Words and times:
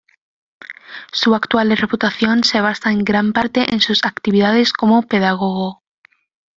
Su 1.11 1.35
actual 1.35 1.77
reputación 1.77 2.43
se 2.43 2.59
basa 2.59 2.91
en 2.91 3.03
gran 3.03 3.33
parte 3.33 3.71
en 3.71 3.81
sus 3.81 4.03
actividades 4.03 4.73
como 4.73 5.03
pedagogo. 5.03 5.83